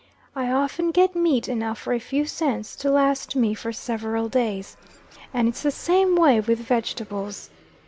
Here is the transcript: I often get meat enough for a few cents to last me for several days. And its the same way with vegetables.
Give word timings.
I 0.35 0.49
often 0.49 0.89
get 0.89 1.13
meat 1.15 1.47
enough 1.47 1.77
for 1.77 1.93
a 1.93 1.99
few 1.99 2.25
cents 2.25 2.75
to 2.77 2.89
last 2.89 3.35
me 3.35 3.53
for 3.53 3.71
several 3.71 4.29
days. 4.29 4.75
And 5.31 5.47
its 5.47 5.61
the 5.61 5.69
same 5.69 6.15
way 6.15 6.39
with 6.39 6.57
vegetables. 6.57 7.51